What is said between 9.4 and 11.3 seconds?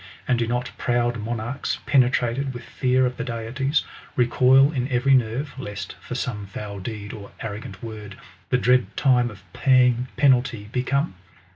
pay ing penalty be come